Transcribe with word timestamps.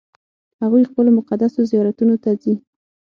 هغوی 0.61 0.87
خپلو 0.89 1.09
مقدسو 1.19 1.59
زیارتونو 1.71 2.15
ته 2.23 2.29
ځي. 2.41 2.55